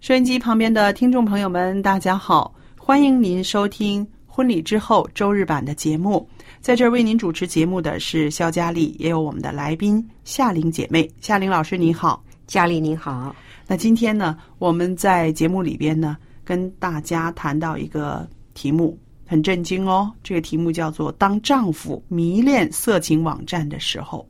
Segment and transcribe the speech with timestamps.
[0.00, 6.26] 收音机旁边的听众朋友们，大家好，欢迎您收听《婚礼之后》周日版的节目。
[6.62, 11.06] 在这儿为您主持节目的是肖佳丽，也有我们的来宾夏玲姐妹。
[11.20, 20.10] 夏玲老师你好，佳丽您好，那今天呢，我们在节目里边呢，跟大家谈到一个题目，很震惊哦。
[20.22, 24.26] 这个题目叫做“当丈夫迷恋色情网站的时候”。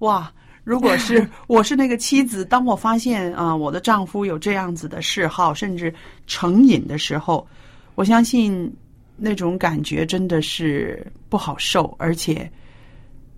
[0.00, 0.32] 哇，
[0.64, 5.92] 如果是 我是那个妻子，当我发现啊、我的丈夫有这样子的嗜好，甚至
[6.26, 7.46] 成瘾的时候，
[7.94, 8.72] 我相信
[9.16, 12.50] 那种感觉真的是不好受，而且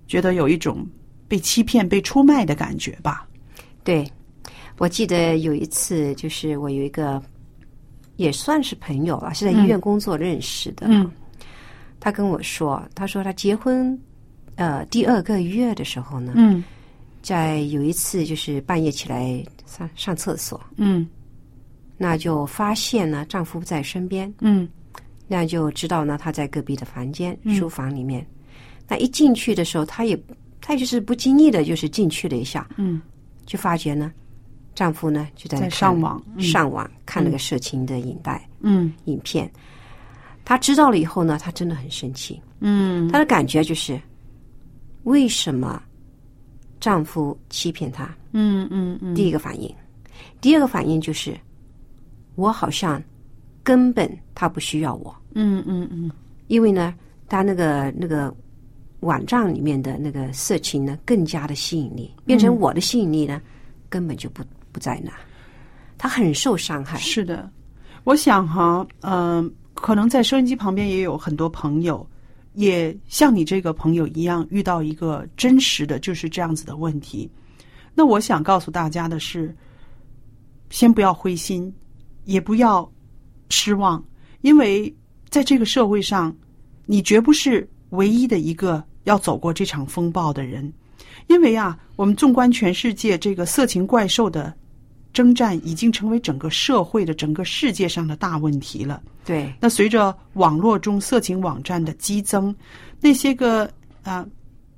[0.07, 0.87] 觉得有一种
[1.27, 3.27] 被欺骗、被出卖的感觉吧。
[3.83, 4.07] 对，
[4.79, 7.23] 我记得有一次，就是我有一个
[8.17, 10.87] 也算是朋友了，是在医院工作认识的。
[10.91, 11.11] 嗯，
[12.01, 13.99] 他跟我说，他说他结婚
[14.57, 16.63] 呃第二个月的时候呢，嗯
[17.25, 21.09] 在有一次就是半夜起来上上厕所，嗯。
[21.97, 24.69] 那就发现呢丈夫不在身边，嗯。
[25.27, 27.57] 那就知道呢他在隔壁的房间嗯。
[27.57, 28.25] 书房里面。
[28.87, 30.23] 那一进去的时候，他也
[30.61, 33.01] 他就是不经意的，就是进去了一下，嗯，
[33.47, 34.13] 就发觉呢，
[34.75, 36.43] 丈夫呢就在上网嗯。
[36.43, 38.93] 上网看那个色情的影带、嗯。
[39.07, 39.51] 影片。
[40.45, 42.39] 她知道了以后呢，她真的很生气。
[42.61, 43.09] 嗯。
[43.09, 43.99] 她的感觉就是，
[45.05, 45.83] 为什么
[46.85, 48.15] 丈夫欺骗她？
[48.33, 49.75] 嗯嗯嗯，第一个反应，
[50.43, 51.35] 第二个反应就是，
[52.35, 53.03] 我好像
[53.63, 56.11] 根本他不需要我，嗯嗯嗯。
[56.49, 56.95] 因为呢，
[57.27, 58.35] 他那个那个
[59.01, 63.41] 网站里面的那个色情呢，更加的吸引力，变成我的吸引力呢，
[63.89, 65.11] 根本就不不在那，
[65.97, 66.99] 他很受伤害。
[66.99, 67.51] 是的，
[68.05, 72.07] 我想哈，嗯、可能在收音机旁边也有很多朋友，
[72.55, 77.31] 也像你这个朋友一样，遇到一个真实的就是这样子的问题。
[77.95, 79.55] 那我想告诉大家的是，
[80.71, 81.73] 先不要灰心，
[82.25, 82.91] 也不要
[83.51, 84.03] 失望，
[84.41, 84.93] 因为
[85.29, 86.35] 在这个社会上，
[86.87, 90.73] 你绝不是唯一的一个要走过这场风暴的人。
[91.29, 94.53] 因为啊，我们纵观全世界，这个色情怪兽的
[95.15, 99.03] 征战已经成为整个社会的、整个世界上的大问题了。
[99.25, 102.55] 对，那随着网络中色情网站的激增，
[103.01, 103.71] 那些个
[104.03, 104.27] 啊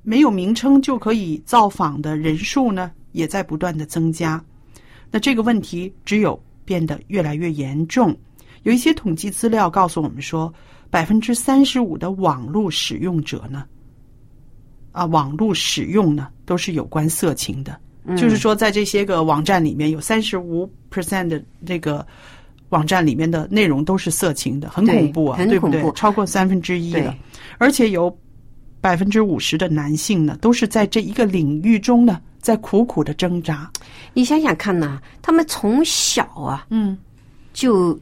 [0.02, 4.40] 没有名称就可以造访的人数呢，也在不断的增加。
[5.10, 8.16] 那这个问题只有变得越来越严重。
[8.62, 10.52] 有一些统计资料告诉我们说，
[10.90, 13.64] 百分之三十五的网络使用者呢，
[14.92, 17.80] 啊，网络使用呢都是有关色情的。
[18.14, 22.06] 就是说，在这些个网站里面，有三十五 percent 的这个
[22.68, 25.90] 网站里面的内容都是色情的，很恐怖啊，很对不对？
[25.92, 27.18] 超过三分之一了对，
[27.58, 28.14] 而且有
[28.80, 33.70] 百分之五十的男性呢，都是在这一个领域中呢，在苦苦的挣扎。
[34.12, 36.96] 你想想看呐、他们从小啊嗯，
[37.52, 37.98] 就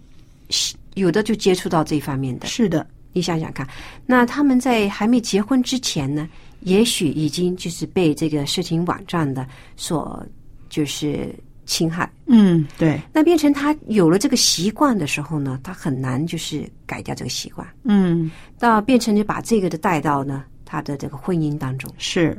[0.94, 3.66] 有的就接触到这方面的，是的，你想想看，
[4.06, 6.28] 那他们在还没结婚之前呢，
[6.64, 9.46] 也许已经就是被这个色情网站的
[9.76, 10.26] 所
[10.68, 11.34] 就是
[11.64, 12.10] 侵害。
[12.26, 21.90] 嗯，对，那变成他有了这个习惯的时候呢，他很难就是改掉这个习惯，嗯，到变成就把这个的带到呢他的这个婚姻当中。
[21.96, 22.36] 是，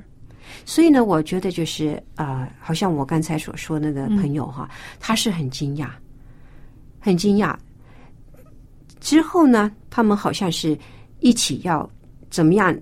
[0.65, 4.69] 所以呢，我觉得就是呃，好像我刚才所说那个朋友哈，
[4.99, 5.87] 他是很惊讶，
[6.99, 7.55] 很惊讶。
[8.99, 10.77] 之后呢，他们好像是
[11.19, 11.87] 一起要
[12.31, 12.75] 怎么样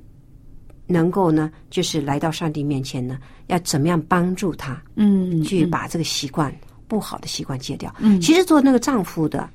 [0.85, 6.53] 能够呢，就是来到上帝面前呢，要怎么样帮助他，嗯，去把这个习惯
[6.87, 7.93] 不好的习惯戒掉。
[7.99, 8.19] 嗯。
[8.19, 9.49] 其实做那个丈夫的，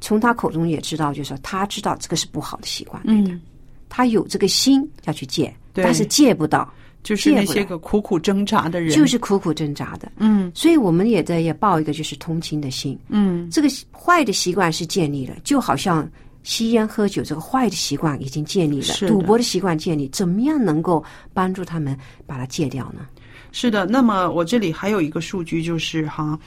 [0.00, 3.40] 从他口中也知道，就是说他知道这个是不好的习惯，嗯，
[3.88, 5.84] 他有这个心要去戒，对。
[5.84, 6.68] 但是戒不到，
[7.02, 10.10] 就是那些个苦苦挣扎的人，就是苦苦挣扎的。
[10.16, 10.50] 嗯。
[10.54, 12.98] 所以我们也在也抱一个就是同情的心。
[13.08, 13.48] 嗯。
[13.50, 16.10] 这个坏的习惯是建立了，就好像
[16.44, 21.02] 吸烟喝酒这个坏的习惯已经建立了，赌博的习惯建立，怎么样能够
[21.32, 23.06] 帮助他们把它戒掉呢？
[23.50, 26.38] 是的，那么我这里还有一个数据，就是哈，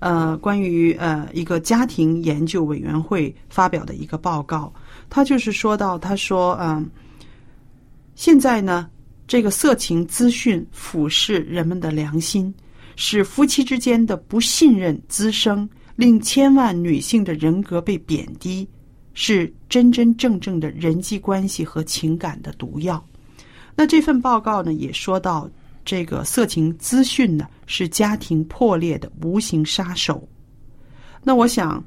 [0.00, 4.72] 呃，关于呃一个家庭研究委员会发表的一个报告，
[5.08, 6.84] 他就是说到，他说，嗯、
[8.14, 8.90] 现在呢，
[9.26, 12.52] 这个色情资讯腐蚀人们的良心，
[12.96, 18.68] 使夫妻之间的不信任滋生，令千万女性的人格被贬低，
[19.18, 23.02] 是真真正正的人际关系和情感的毒药。
[23.74, 25.50] 那这份报告呢，也说到
[25.86, 30.22] 这个色情资讯呢是家庭破裂的无形杀手。
[31.24, 31.82] 那我想，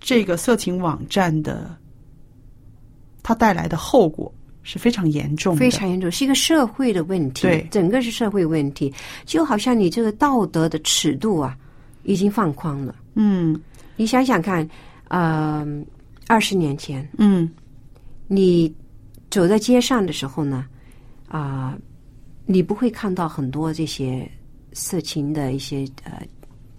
[0.00, 1.74] 这个色情网站的
[3.22, 4.32] 它带来的后果
[4.64, 8.92] 是非常严重的，非常严重，是一个社会的问题，对整个是社会问题，
[9.24, 11.56] 就好像你这个道德的尺度啊，
[12.02, 12.94] 已经放宽了。
[13.14, 13.56] 嗯
[13.96, 14.68] 你想想看，
[15.08, 15.64] 呃，
[16.26, 17.08] 二十年前。
[17.18, 17.48] 嗯。
[18.26, 18.74] 你
[19.30, 20.66] 走在街上的时候呢，
[21.28, 21.76] 啊、
[22.46, 24.28] 你不会看到很多这些
[24.72, 26.22] 色情的一些呃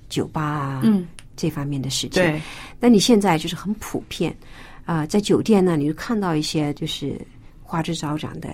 [0.09, 2.23] 酒吧啊，嗯，这方面的事情。
[2.23, 2.41] 对，
[2.79, 4.35] 那你现在就是很普遍
[4.85, 7.15] 啊、在酒店呢，你就看到一些就是
[7.61, 8.49] 花枝招展的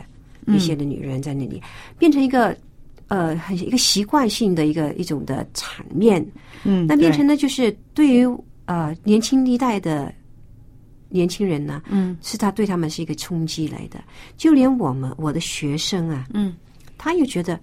[0.47, 1.61] 一些的女人在那里，
[1.97, 2.55] 变成一个
[3.07, 6.25] 呃很一个习惯性的一个一种的场面。
[6.63, 8.25] 嗯，那变成呢，就是对于
[8.65, 10.13] 呃年轻一代的
[11.11, 12.17] 年轻人呢，嗯。
[12.21, 14.01] 是他对他们是一个冲击来的。
[14.37, 16.53] 就连我们我的学生啊，嗯。
[16.97, 17.59] 他也觉得，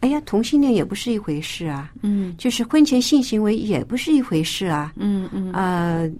[0.00, 2.34] 哎呀，同性恋也不是一回事啊，嗯。
[2.36, 5.52] 就是婚前性行为也不是一回事啊，嗯嗯。
[5.52, 6.10] 呃，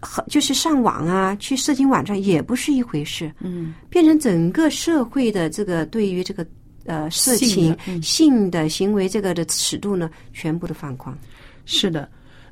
[0.00, 3.74] 和就是上网啊，去色情网站也不是一回事，嗯。
[3.90, 6.46] 变成整个社会的这个对于这个
[6.84, 11.16] 呃色性情性的行为这个的尺度呢，全部的放宽。
[11.64, 12.08] 是的。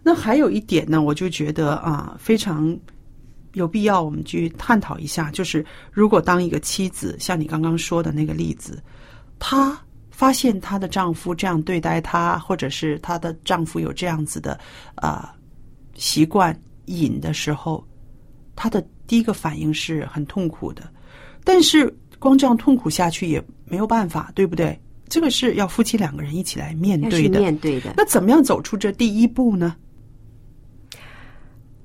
[0.07, 2.77] 那还有一点呢，我就觉得啊，非常
[3.55, 8.83] 有必要我们去探讨一下，就是如果当一个妻子，像你刚刚说的那个例子，
[9.39, 9.77] 她
[10.11, 14.59] 发现她的丈夫这样对待她，或者是她的丈夫有这样子的
[14.97, 15.35] 啊、
[15.95, 16.57] 习惯
[16.87, 17.85] 瘾的时候，
[18.55, 20.83] 她的第一个反应是很痛苦的。
[21.43, 24.79] 但是光这样痛苦下去也没有办法，对不对？
[25.09, 27.39] 这个是要夫妻两个人一起来面对的。
[27.39, 29.77] 面对的，那怎么样走出这第一步呢？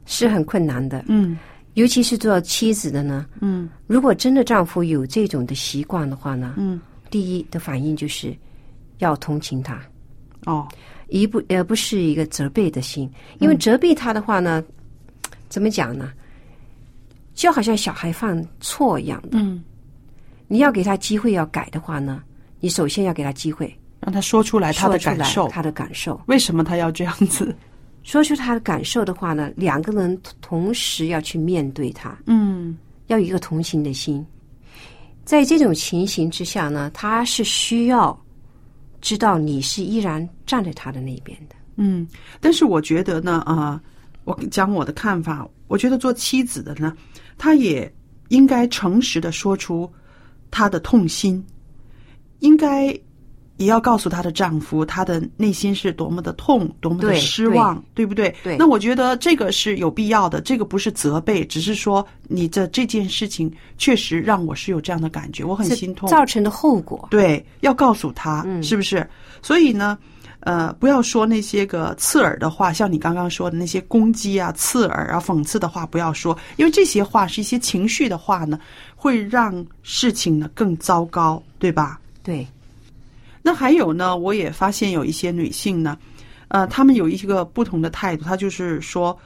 [0.06, 1.04] 是很困难的。
[1.08, 1.38] 嗯
[1.80, 3.70] 尤其是做妻子的呢，嗯。
[3.88, 6.80] 如果真的丈夫有这种的习惯的话呢，嗯，
[7.10, 8.36] 第一的反应就是
[8.98, 9.82] 要同情他，
[10.46, 10.68] 哦，
[11.08, 13.10] 一不而不是一个责备的心，
[13.40, 14.62] 因为责备他的话呢，
[15.48, 16.12] 怎么讲呢？
[17.34, 19.64] 就好像小孩犯错一样的，嗯，
[20.50, 22.22] 你要给他机会要改的话呢，
[22.60, 27.56] 你首先要给他机会，让他说出来他的感受，他的感受，为什么他要这样子？
[28.04, 32.78] 说出他的感受的话呢，两个人同时要去面对他，嗯
[33.08, 34.26] 要有一个同情的心。
[35.26, 38.20] 在这种情形之下呢，他是需要
[39.00, 41.56] 知道你是依然站在他的那边的。
[41.76, 42.08] 嗯，
[42.40, 43.80] 但是我觉得呢，啊、
[44.24, 46.96] 我讲我的看法，我觉得做妻子的呢，
[47.38, 47.92] 他也
[48.30, 49.92] 应该诚实的说出
[50.50, 51.46] 他的痛心，
[52.40, 52.98] 应该
[53.60, 58.34] 也要告诉她的丈夫，她的内心是多么的痛，多么的失望，对不对？
[58.42, 66.10] 对那我觉得这个是有必要的，这个不是责备，只是说你的这件事情确实让我是有这样的感觉，我很心痛。
[66.10, 67.08] 造成的后果。
[67.12, 69.08] 对，要告诉他，是不是？
[69.42, 69.98] 所以呢，
[70.40, 78.58] 呃，不要说那些个刺耳的话，像你刚刚说的那些攻击啊、刺耳啊、讽刺的话，不要说，因为这些话是一些情绪的话呢，
[78.96, 82.00] 会让事情呢更糟糕，对吧？
[82.24, 82.48] 对，
[83.50, 85.98] 那还有呢，我也发现有一些女性呢，
[86.50, 89.18] 呃，她们有一个不同的态度，她就是说，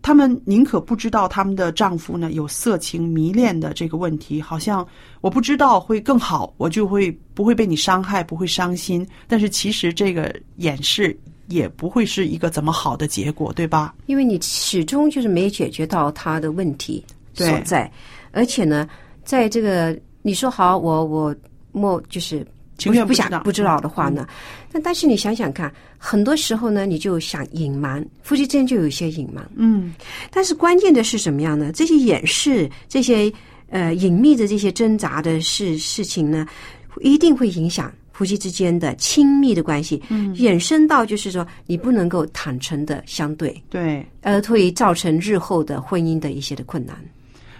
[0.00, 4.86] 她们宁可不知道她们的丈夫呢有色情迷恋的这个问题，好像
[5.20, 9.04] 我不知道会更好，我就会不会被你伤害，不会伤心。
[9.26, 13.92] 但是其实这个掩饰也不会是一个怎么好的结果，对吧？
[14.06, 17.92] 因为你始终就是没解决到他的问题所对在，
[18.30, 18.88] 而且呢，
[19.24, 21.34] 在这个你说好，我我
[21.72, 22.46] 莫就是
[22.78, 24.26] 情愿不想不知道的话呢，
[24.72, 29.48] 那但是你想想看，很多时候呢，你就想隐瞒，夫妻之间就有一些隐瞒。
[29.56, 29.94] 嗯
[30.30, 31.70] 但是关键的是什么样呢？
[31.72, 33.32] 这些掩饰、这些
[33.70, 36.46] 呃隐秘的这些挣扎的事事情呢，
[37.00, 44.04] 一定会影响夫妻之间的亲密的关系，嗯，衍生到就是说你不能够坦诚的相对，对。
[44.22, 46.96] 而会造成日后的婚姻的一些的困难。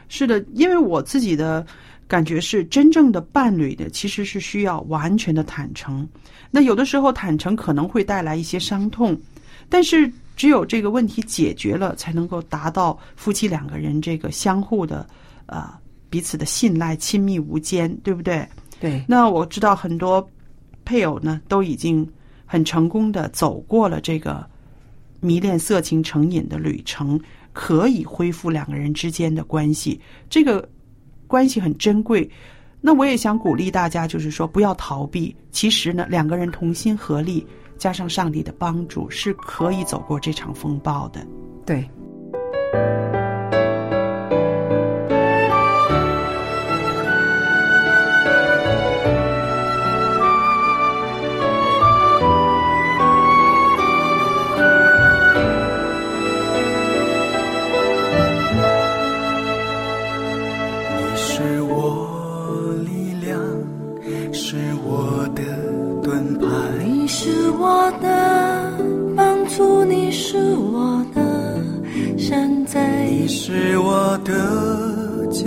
[0.08, 1.64] 是的，因为我自己的
[2.12, 6.06] 感觉是，真正的伴侣的其实是需要完全的坦诚。
[6.50, 9.18] 那有的时候坦诚可能会带来一些伤痛，
[9.70, 15.06] 但是只有这个问题解决了，才能够达到夫妻两个人这个相互的
[15.46, 15.72] 呃
[16.10, 18.46] 彼此的信赖、亲密无间，对不对？
[18.78, 20.28] 对，那我知道很多
[20.84, 22.06] 配偶呢都已经
[22.44, 24.46] 很成功的走过了这个
[25.20, 27.18] 迷恋色情成瘾的旅程，
[27.54, 29.98] 可以恢复两个人之间的关系。
[30.28, 30.68] 这个
[31.32, 32.30] 关系很珍贵。
[32.78, 35.34] 那我也想鼓励大家，就是说不要逃避。
[35.50, 37.46] 其实呢，两个人同心合力，
[37.78, 41.26] 加上上帝的帮助，是可以走过这场风暴的。
[41.64, 41.88] 对。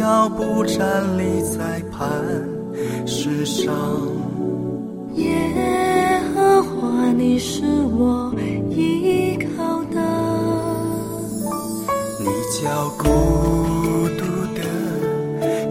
[0.05, 2.07] 的脚步，站立在磐
[3.07, 3.74] 石上。
[5.15, 5.33] 耶
[6.35, 7.63] 和华，你是
[7.97, 8.31] 我
[8.69, 10.00] 依靠的。
[12.19, 13.03] 你叫孤
[14.19, 14.62] 独的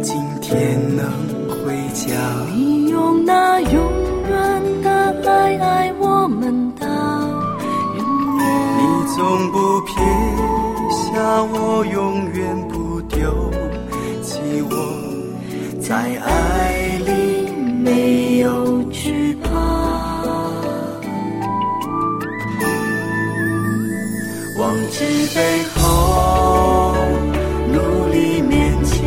[0.03, 1.07] 今天能
[1.49, 2.11] 回家。
[2.57, 3.73] 你用那永
[4.29, 8.45] 远的爱爱我们到永远。
[8.79, 8.83] 你
[9.15, 9.95] 总不撇
[10.91, 11.13] 下
[11.53, 13.33] 我，永远不丢
[14.63, 14.71] 我，
[15.81, 17.49] 在爱里
[17.83, 19.49] 没有惧怕，
[24.59, 26.95] 忘记背后，
[27.73, 29.01] 努力面前，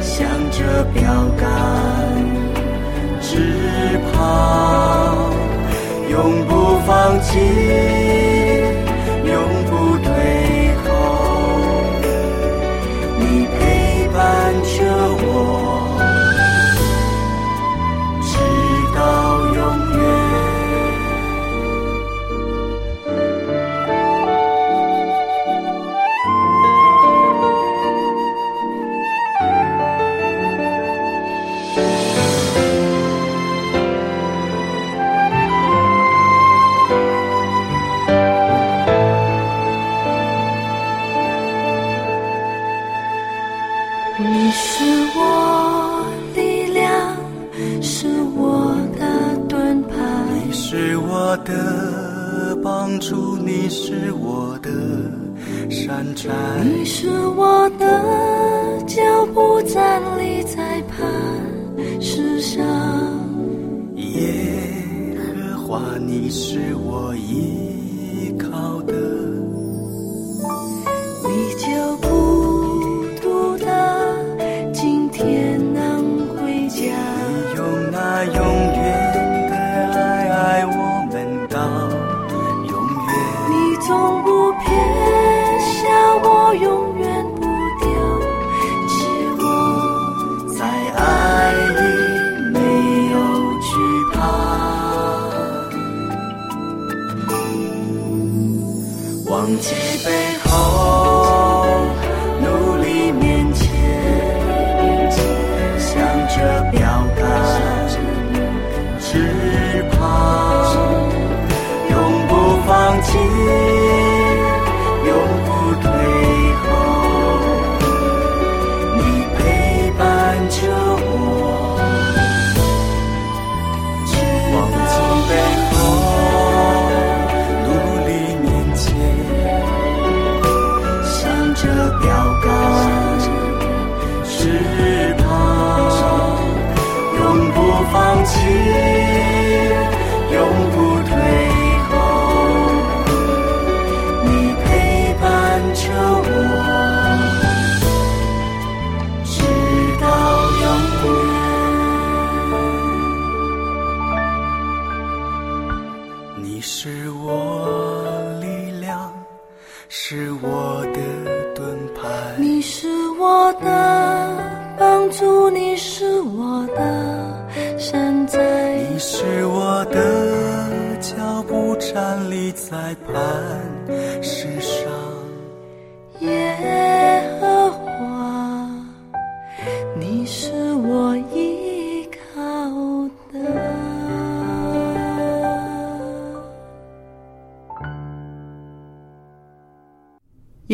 [0.00, 1.02] 向着标
[1.38, 1.44] 杆
[3.20, 4.22] 直跑，
[6.10, 7.38] 永不放弃，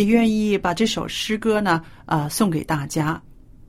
[0.00, 3.22] 也愿意把这首诗歌呢，啊、送给大家，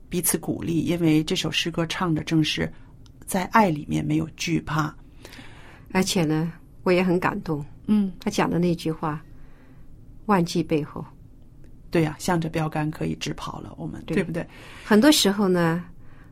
[0.08, 0.80] 彼此鼓励。
[0.80, 2.72] 因为这首诗歌唱的正是
[3.26, 4.94] 在爱里面没有惧怕。
[5.92, 6.50] 而且呢，
[6.84, 7.62] 我也很感动。
[7.86, 9.22] 嗯，他讲的那句话
[10.24, 11.04] ：“万计背后。
[11.90, 14.46] 对呀、向着标杆可以直跑了，我们对对不对？”
[14.86, 15.84] 很多时候呢，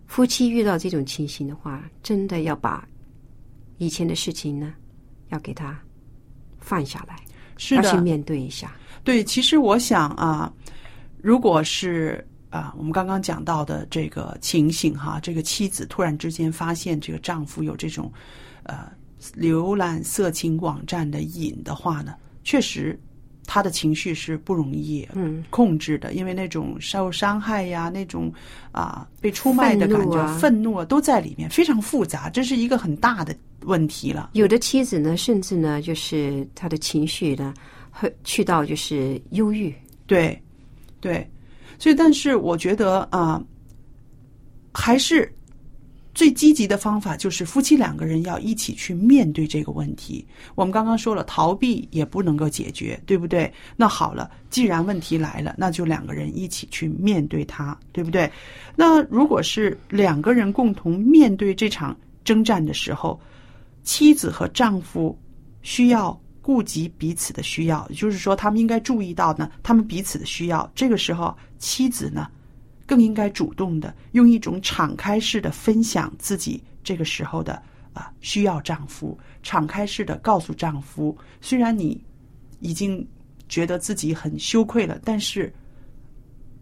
[0.06, 2.88] 夫妻遇到这种情形的话，真的要把
[3.76, 4.72] 以前的事情呢，
[5.28, 5.78] 要给他
[6.58, 7.16] 放下来，
[7.58, 8.74] 是的，要去面对一下。
[9.04, 9.24] 对。
[9.24, 10.52] 其实我想啊，
[11.20, 18.12] 如果是啊，我们刚刚讲到的这个情形哈，这个妻子突然之间发现这个丈夫有这种
[18.64, 18.90] 呃
[19.36, 22.98] 浏览色情网站的瘾的话呢，确实
[23.46, 28.32] 他的情绪是不容易嗯控制的，因为那种受伤害呀，那种
[28.72, 34.30] 啊被出卖的感觉、愤怒啊愤怒啊都在里面，非常复杂，这是一个很大的问题了。
[34.34, 37.52] 有的妻子呢，甚至呢，就是她的情绪呢，
[38.00, 39.74] 会去到就是忧郁。
[40.06, 40.40] 对，
[41.00, 41.28] 对，
[41.78, 43.40] 所以但是我觉得啊、
[44.72, 45.30] 还是
[46.12, 50.26] 最积极的方法就是夫妻两个人要一起去面对这个问题。
[50.56, 53.52] 我们刚刚说了，逃避也不能够解决，对不对？
[53.76, 58.28] 那好了，既然问题来了，那就两个人一起去面对它，对不对？
[58.74, 63.20] 那如果是两个人共同面对这场征战的时候，
[63.84, 65.16] 妻子和丈夫
[65.62, 70.70] 需要顾及彼此的需要，也就是说，他们应该注意到呢，他们彼此的需要。
[70.74, 72.28] 这个时候，妻子呢，
[72.86, 82.02] 更应该主动的用一种敞开式的分享自己这个时候的啊需要丈夫，敞开式的告诉丈夫，虽然你
[82.60, 83.06] 已经
[83.48, 85.52] 觉得自己很羞愧了，但是。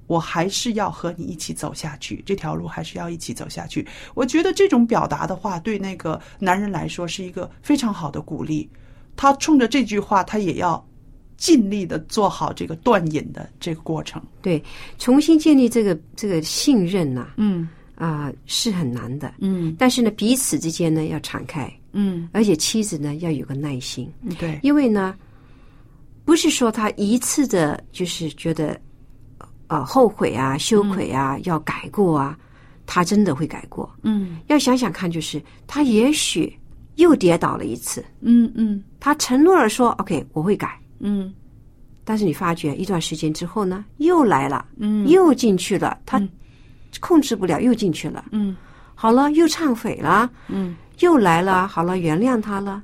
[0.08, 3.86] 我还是要和你一起走下去，这条路还是要一起走下去。
[4.14, 8.66] 我觉得这种表达的话，对那个男人来说是一个非常好的鼓励。
[9.18, 10.82] 他冲着这句话，他也要
[11.36, 14.22] 尽力的做好这个断引的这个过程。
[14.40, 14.62] 对，
[14.96, 17.68] 重新建立这个这个信任呐、嗯。
[17.96, 19.34] 啊、是很难的。
[19.40, 19.74] 嗯。
[19.76, 25.16] 但是呢，彼此之间呢要敞开，嗯，而且妻子呢要有个耐心，对，因为呢，
[26.24, 28.80] 不是说他一次的，就是觉得
[29.66, 32.38] 呃后悔啊、羞愧啊、要改过啊，
[32.86, 33.92] 他真的会改过。
[34.04, 34.38] 嗯。
[34.46, 36.56] 要想想看，就是他也许
[36.98, 38.82] 又跌倒了一次，嗯嗯。
[39.00, 41.32] 他承诺了说 “OK，我会改”，嗯。
[42.04, 45.06] 但是你发觉一段时间之后呢，又来了，嗯。
[45.08, 46.28] 又进去了，他嗯。
[47.00, 48.24] 控制不了，又进去了。
[48.32, 48.56] 嗯。
[48.94, 50.76] 好了，又忏悔了，嗯。
[51.00, 52.82] 又来了，好了，原谅他了。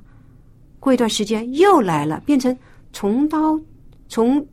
[0.79, 2.55] 过一段时间又来了，变成
[2.93, 3.59] 重蹈
[4.07, 4.45] 重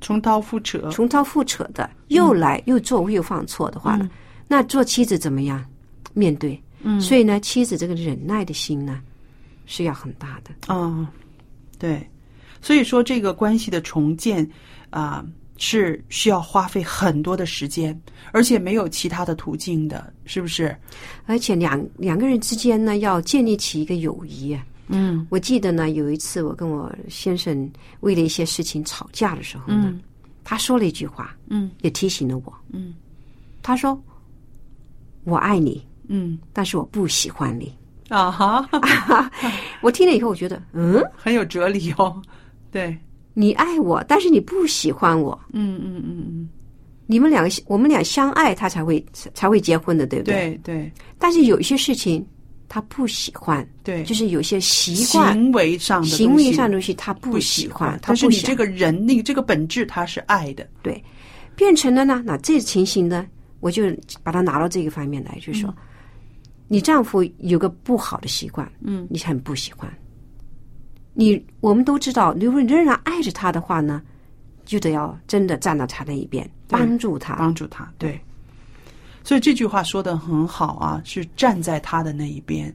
[0.00, 0.88] 重蹈覆辙。
[0.90, 4.08] 重蹈覆辙的，又来又做又犯错的话了，
[4.46, 5.64] 那做妻子怎么样？
[6.12, 6.62] 面对？
[6.82, 9.00] 嗯所以呢，妻子这个忍耐的心呢
[9.66, 10.74] 是要很大的。
[10.74, 11.06] 哦、
[11.78, 12.08] 对，
[12.60, 14.48] 所以说这个关系的重建
[14.90, 15.24] 啊、
[15.56, 17.98] 是需要花费很多的时间，
[18.32, 20.74] 而且没有其他的途径的，是不是？
[21.26, 24.66] 而且两两个人之间呢，要建立起一个友谊啊。
[24.88, 30.00] 嗯我记得呢，有一次我跟我先生为了一些事情吵架的时候呢，嗯
[30.42, 32.52] 他说了一句话，嗯也提醒了我。
[32.72, 32.94] 嗯
[33.62, 34.02] 他说
[35.24, 37.72] ：“我爱你，嗯但是我不喜欢你。
[38.08, 38.68] 啊哈，”
[39.80, 42.20] 我听了以后，我觉得，嗯，很有哲理哦。
[42.72, 42.96] 对，
[43.34, 45.38] 你爱我，但是你不喜欢我。
[45.52, 46.48] 嗯嗯嗯嗯，
[47.06, 50.58] 你们两个，我们俩相爱，他才会才会结婚的，对不对？
[50.64, 52.26] 对对但是有一些事情
[52.68, 60.66] 他不喜欢，对，就是有些习惯、行为上的行为上的东西他不不喜欢，他但是不你这个人，那个这个本质，他是爱的。
[60.82, 61.00] 对，
[61.54, 63.24] 变成了呢，那这情形呢，
[63.60, 63.84] 我就
[64.24, 65.72] 把它拿到这个方面来，就是说，
[66.72, 69.92] 你丈夫有个不好的习惯，嗯，你很不喜欢。
[71.14, 74.00] 你我们都知道，如果你仍然爱着他的话呢，
[74.64, 77.34] 就得要真的站到他那一边，帮助他。
[77.34, 77.92] 帮助他。
[77.98, 78.20] 对，
[79.24, 82.72] 所以这句话说的很好啊，是站在他的那一边，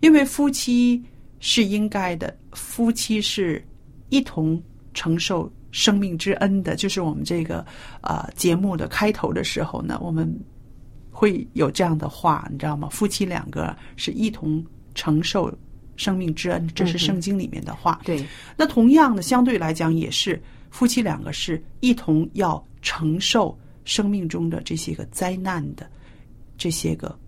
[0.00, 1.00] 因为夫妻
[1.38, 3.64] 是应该的，夫妻是
[4.08, 4.60] 一同
[4.92, 6.74] 承受生命之恩的。
[6.74, 7.64] 就是我们这个
[8.00, 10.28] 呃节目的开头的时候呢，我们
[11.18, 12.90] 会有这样的话，你知道吗？
[12.90, 14.62] 夫妻两个是一同
[14.94, 15.50] 承受
[15.96, 17.98] 生命之恩，这是圣经里面的话。
[18.04, 18.22] 对，
[18.54, 20.38] 那同样的，相对来讲也是
[20.70, 25.88] 夫妻两个是一同要承受生命中的这些个灾难的，
[26.58, 27.18] 这些个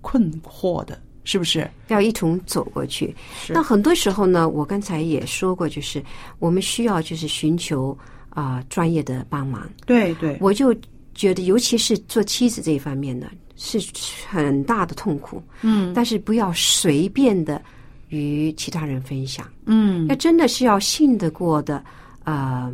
[0.00, 1.68] 困惑的，是不是？
[1.88, 3.12] 要一同走过去。
[3.48, 6.00] 那很多时候呢，我刚才也说过，就是
[6.38, 7.98] 我们需要就是寻求
[8.30, 9.68] 啊、专业的帮忙。
[9.84, 10.72] 对对，我就
[11.14, 13.78] 觉得，尤其是做妻子这一方面呢，是
[14.28, 15.42] 很大的痛苦。
[15.62, 15.92] 嗯。
[15.94, 17.62] 但是不要随便的
[18.08, 20.06] 与其他人分享，嗯。
[20.08, 21.82] 要真的是要信得过的，
[22.24, 22.72] 呃，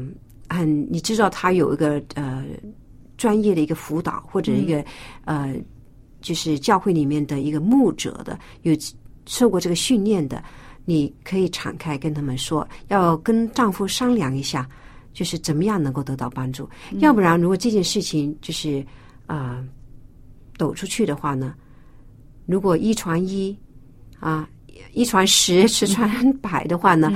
[0.49, 2.45] 很你知道他有一个呃
[3.17, 4.85] 专业的一个辅导或者一个、
[5.25, 5.55] 呃，
[6.21, 8.73] 就是教会里面的一个牧者的，有
[9.27, 10.43] 受过这个训练的，
[10.85, 14.69] 你可以敞开跟他们说，要跟丈夫商量一下，
[15.13, 16.69] 就是怎么样能够得到帮助。
[17.01, 18.81] 要不然，如果这件事情就是
[19.27, 19.69] 啊、呃
[20.59, 21.55] 抖出去的话呢，
[22.45, 23.57] 如果一传一
[24.19, 24.49] 啊，
[24.93, 27.13] 一传十，十传百的话呢，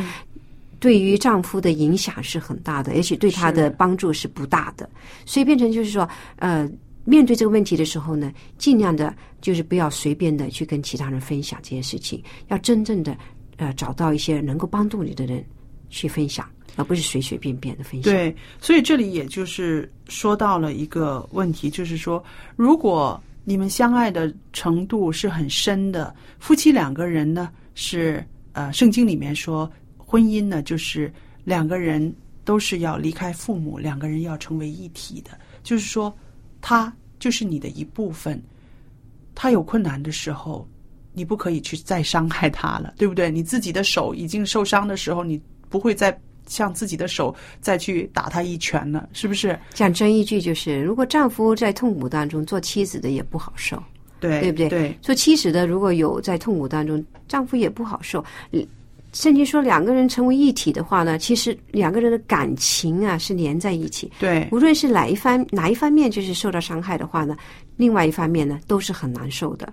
[0.78, 4.88] 对于丈夫的影响是很大的，而且对他的帮助是不大的。
[5.26, 6.70] 所以变成就是说，呃，
[7.04, 13.16] 面对这个问题的时候呢，尽量的就是不要随便的去跟其他人分享这件事情，要真正的
[13.56, 15.44] 呃找到一些能够帮助你的人
[15.90, 18.12] 去分享，而不是随随便便的分享。
[18.12, 22.22] 对，所以这里也就是说到了一个问题，就是说，
[22.56, 31.12] 如果你们相爱的程度是很深的，夫妻两个人呢是呃，圣经里面说婚姻呢就是
[31.44, 35.30] 两个人都是要离开父母，两个人要成为一体的，
[35.62, 36.14] 就是说
[36.60, 38.42] 他就是你的一部分，
[39.34, 40.68] 他有困难的时候。
[41.14, 43.30] 你不可以去再伤害他了，对不对？
[43.30, 49.58] 你自己的手已经受伤的时候，你不会再像自己的手再去打他一拳呢，是不是？
[49.72, 53.82] 讲真一句就是，如果丈夫在痛苦当中，做妻子的也不好受。
[54.20, 54.68] 对，对不对？
[54.68, 58.24] 对，做妻子的如果有在痛苦当中，丈夫也不好受。
[58.52, 58.66] 嗯
[59.12, 64.10] 圣经说两个人成为一体的话呢，其实两个人的感情啊是连在一起。
[64.18, 67.36] 对，无论是哪一方哪一方面就是受到伤害的话呢，
[67.76, 69.70] 另外一方面呢都是很难受的。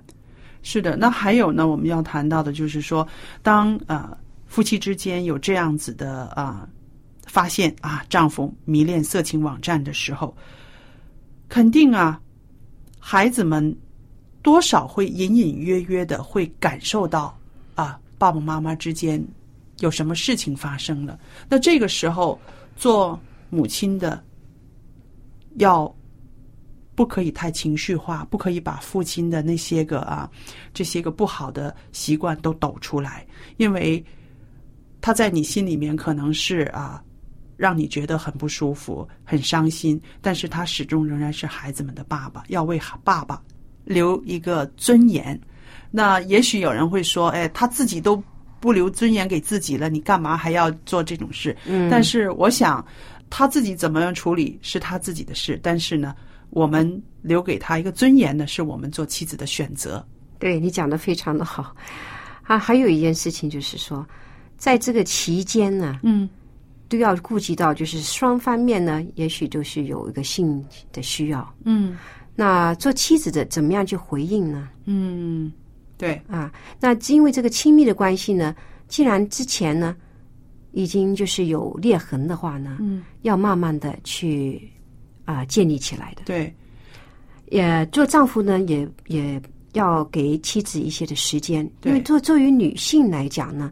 [0.61, 0.97] 是的。
[0.97, 3.07] 那还有呢，我们要谈到的就是说，
[3.41, 4.09] 当呃
[4.49, 6.67] 夫妻之间有这样子的啊、
[7.27, 10.35] 发现啊，丈夫迷恋色情网站的时候，
[11.47, 12.19] 肯定啊，
[12.99, 13.73] 孩子们
[14.41, 17.37] 多少会隐隐约约的会感受到
[17.75, 19.23] 啊，爸爸妈妈之间
[19.79, 21.17] 有什么事情发生了。
[21.47, 22.37] 那这个时候，
[22.75, 23.17] 做
[23.51, 24.21] 母亲的
[25.57, 25.95] 要
[26.95, 30.29] 不可以太情绪化，不可以把父亲的那些个啊
[30.73, 33.25] 这些个不好的习惯都抖出来，
[33.57, 34.03] 因为
[35.01, 37.01] 他在你心里面可能是啊
[37.57, 43.41] 让你觉得很不舒服、很伤心，但是他始终仍然是孩子们的爸爸，要为爸爸
[43.83, 45.39] 留一个尊严。
[45.91, 48.21] 那也许有人会说，哎，他自己都
[48.59, 51.55] 不留尊严给自己了，你干嘛还要做这种事？
[51.65, 52.85] 嗯但是我想，
[53.29, 56.15] 他自己怎么样处理是他自己的事，但是呢，
[56.49, 60.05] 我们留给他一个尊严呢，是我们做妻子的选择。
[60.37, 61.75] 对你讲的非常的好
[62.43, 62.57] 啊！
[62.57, 64.07] 还有一件事情就是说，
[64.59, 66.29] 在这个期间呢，嗯，
[66.87, 71.55] 都要顾及到，就是双方面呢，也许都是有一个性的需要。
[71.63, 71.97] 嗯。
[72.35, 74.69] 那做妻子的怎么样去回应呢？
[74.85, 75.51] 嗯，
[75.97, 78.55] 对，啊，那因为这个亲密的关系呢，
[78.87, 79.93] 既然之前呢
[80.71, 84.71] 已经就是有裂痕的话呢，嗯，要慢慢的去
[85.25, 86.21] 啊、建立起来的。
[86.25, 86.53] 对，
[87.47, 89.41] 也做丈夫呢，也也
[89.73, 93.69] 要给妻子一些的时间，因为作作为女性来讲呢，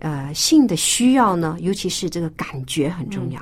[0.00, 3.40] 呃，性的需要呢，尤其是这个感觉很重要。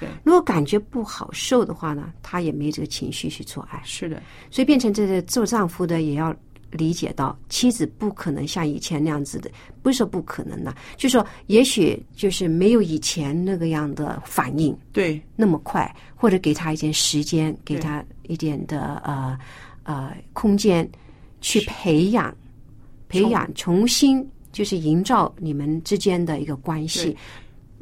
[0.00, 0.08] 对。
[0.24, 3.80] 如果感觉不好受的话呢，他也没这个情绪去做爱。
[3.84, 6.34] 是的，所以变成这个做丈夫的也要
[6.70, 9.50] 理解到，妻子不可能像以前那样子的，
[9.82, 19.38] 不是说不可能的，就说也许就是没有以前那个样的反应对，那么快，或者给他一点时间，给他一点的呃
[19.84, 20.88] 呃空间
[21.40, 22.36] 去培养
[23.08, 24.24] 培养，重新
[24.58, 27.16] 就是营造你们之间的一个关系。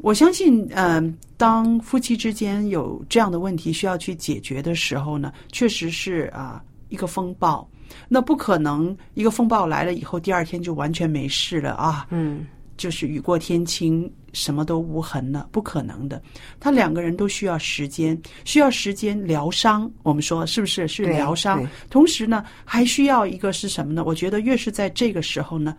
[0.03, 7.67] 我相信，嗯、当夫妻之间有这样的问题需要去解决的时候呢，确实是啊、一个风暴。
[8.09, 16.21] 那不可能，一个风暴来了以后，第二天就完全没事了啊，嗯，就是雨过天晴，什么都无痕了，不可能的。
[16.61, 19.91] 他两个人都需要时间，需要时间疗伤。
[20.03, 21.67] 我们说是不是是疗伤？
[21.89, 24.05] 同时呢，还需要一个是什么呢？
[24.05, 25.75] 我觉得越是在这个时候呢，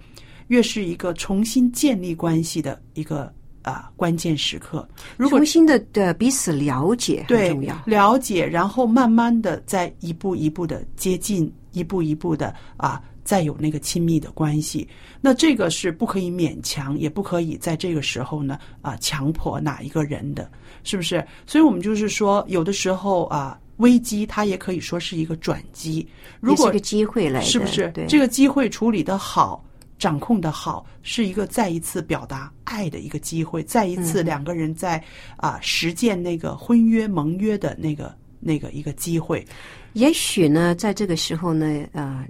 [0.48, 3.32] 越是一个重新建立关系的一个
[3.62, 4.88] 啊关键时刻。
[5.18, 7.78] 如果重新的的彼此了解很对重要。
[7.86, 14.88] 了解，然后慢慢的再一步一步的接近，一步一步的啊，再有那个亲密的关系。
[15.20, 20.50] 那这个是不可以勉强，也不可以在这个时候呢啊强迫哪一个人的，
[20.84, 21.26] 是不是？
[21.46, 26.08] 所以我们就是说，有的时候啊，危机它也可以说是一个转机。
[26.40, 29.66] 如果也是个机会来的，是不是对，这个机会处理的好，
[29.98, 35.04] 掌控的好，是一个再一次表达爱的一个机会，再一次两个人在
[35.38, 39.46] 啊、实践那个婚约盟约的那个那个一个机会。
[39.94, 42.26] 也许呢，在这个时候呢，呃，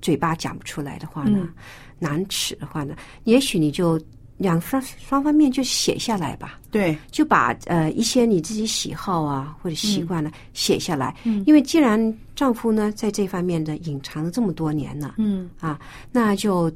[0.00, 1.54] 嘴巴讲不出来的话呢，嗯
[1.98, 4.00] 难齿的话呢，也许你就
[4.40, 11.14] 两方双方面就写下来吧，对，就把呃一些你自己喜好啊或者习惯呢、写下来。
[11.24, 11.44] 嗯。
[11.46, 15.50] 因为既然丈夫呢在这方面的隐藏了这么多年了，嗯。
[15.60, 15.78] 啊，
[16.10, 16.72] 那就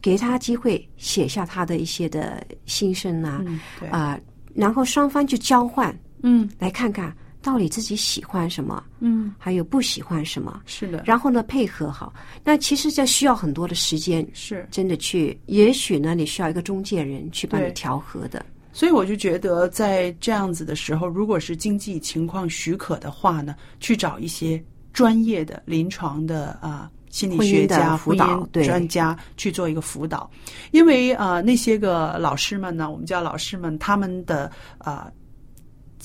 [0.00, 4.18] 给他机会写下他的一些的心声啊，嗯，对，啊，
[4.54, 6.48] 然后双方就交换嗯。
[6.58, 7.14] 来看看
[7.46, 12.12] 到底自己喜欢什么，嗯，还有不喜欢什么，是的，然后呢配合好。
[12.42, 14.66] 那其实这需要很多的时间，是。
[14.68, 18.44] 真的去，也许呢你需要一个中介人去帮你调和的。
[18.72, 24.60] 所以我就觉得，在这样子的时候，如果是经济情况许可的话呢，去找一些
[24.92, 30.28] 专业的临床的啊、心理学家、辅导专家去做一个辅导，
[30.72, 35.08] 因为啊那些个老师们呢，我们叫老师们，他们的啊。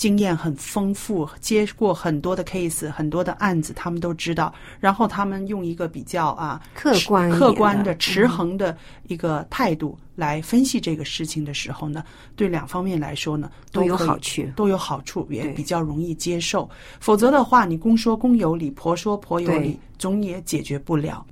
[0.02, 4.52] 经验很丰富，接过很多的 case，很多的案子，他们都知道。
[4.80, 8.76] 然后他们用一个比较啊客观客观的、嗯持衡的
[9.10, 12.04] 一个态度来分析这个事情的时候呢，
[12.36, 16.68] 对两方面来说呢都有好处都有好处，也比较容易接受。
[17.00, 21.24] 否则的话，你公说公有理，婆说婆有理，总也解决不了。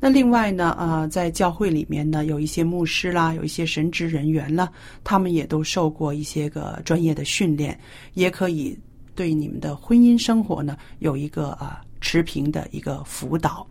[0.00, 4.70] 那另外呢，呃，在教会里面呢，有一些牧师啦，有一些神职人员啦，
[5.02, 7.78] 他们也都受过一些个专业的训练，
[8.14, 8.78] 也可以
[9.16, 13.66] 对你们的婚姻生活呢有一个啊、持平的一个辅导。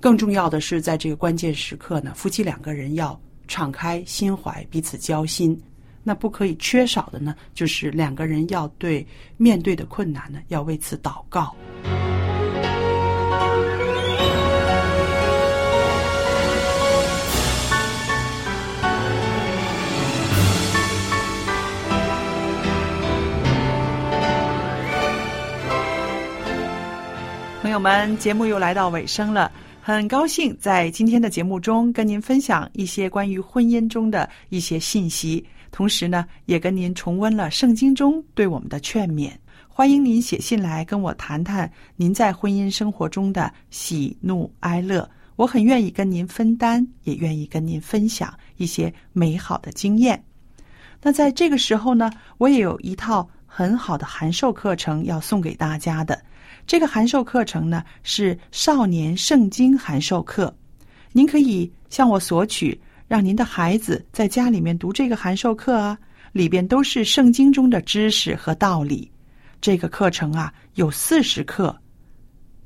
[0.00, 5.56] 更重要的是，在这个关键时刻呢，夫妻两个人要敞开心怀，彼此交心。
[6.02, 11.54] 那不可以缺少的呢，就是两个人要对面对的困难呢，要为此祷告。
[27.78, 39.30] 友们，节目又来到尾声了，很高兴在今天的节目中跟您分享一些关于婚姻中的一些信息，同时呢，也跟您重温了圣经中对我们的劝勉。
[39.68, 50.20] 欢迎您写信来跟我谈谈您在婚姻生活中的喜怒哀乐，我很愿意跟您分担，也愿意跟您分享一些美好的经验。
[51.00, 56.20] 那在这个时候呢，我也有一套很好的函授课程要送给大家的。
[56.68, 60.54] 这个函授课程呢是少年圣经函授课，
[61.12, 65.98] 您可以向我索取，让您的孩子在家里面读这个函授课啊，
[66.30, 69.10] 里边都是圣经中的知识和道理。
[69.62, 71.74] 这个课程啊有四十课，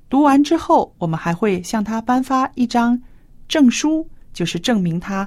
[0.08, 3.00] 读完之后，我们还会向他颁发一张
[3.46, 5.26] 证书，就是证明他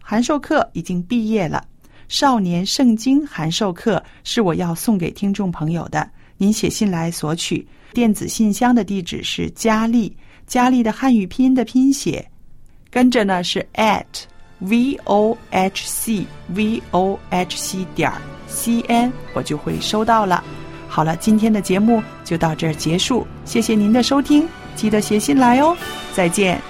[0.00, 1.62] 函授课已经毕业了。
[2.08, 7.66] 少年圣经函授课是我要送给听众朋友的，您写信来索取。
[7.92, 12.26] 电子信箱的地址是佳丽，佳丽的汉语拼音的拼写，
[12.90, 14.04] 跟着呢是 at
[14.60, 18.12] v o h c v o h c 点
[18.46, 20.44] c n，我就会收到了。
[20.86, 25.76] 好了，今天的节目就到这儿结束，谢谢您的收听，记得写信来哦，
[26.14, 26.60] 再见。